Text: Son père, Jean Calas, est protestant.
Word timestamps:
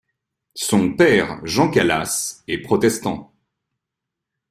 Son 0.55 0.93
père, 0.95 1.39
Jean 1.45 1.69
Calas, 1.69 2.41
est 2.47 2.57
protestant. 2.57 3.35